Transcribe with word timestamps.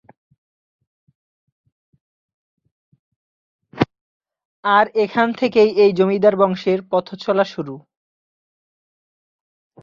আর 4.63 4.85
এখানে 4.95 5.31
থেকেই 5.33 5.69
এই 5.83 5.91
জমিদার 5.93 6.35
বংশের 6.35 6.79
পথচলা 6.91 7.45
শুরু। 7.45 7.75